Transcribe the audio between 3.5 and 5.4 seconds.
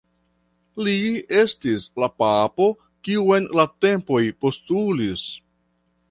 la tempoj postulis.